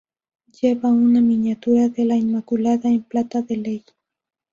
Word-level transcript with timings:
Lleva 0.59 0.89
una 0.89 1.21
miniatura 1.21 1.87
de 1.87 2.05
la 2.05 2.15
Inmaculada 2.15 2.89
en 2.89 3.03
plata 3.03 3.43
de 3.43 3.57
ley. 3.57 3.85